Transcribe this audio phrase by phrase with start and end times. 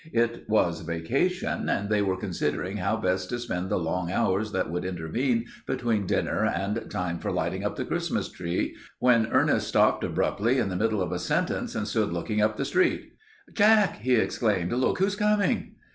[0.13, 4.67] It was vacation, and they were considering how best to spend the long hours that
[4.67, 10.03] would intervene between dinner and time for lighting up the Christmas tree, when Ernest stopped
[10.03, 13.13] abruptly in the middle of a sentence and stood looking up the street.
[13.53, 14.71] "Jack!" he exclaimed.
[14.73, 15.75] "Look who's coming!"